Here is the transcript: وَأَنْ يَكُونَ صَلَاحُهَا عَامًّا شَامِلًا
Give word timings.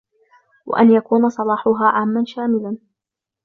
وَأَنْ 0.65 0.91
يَكُونَ 0.91 1.29
صَلَاحُهَا 1.29 1.85
عَامًّا 1.87 2.23
شَامِلًا 2.25 2.77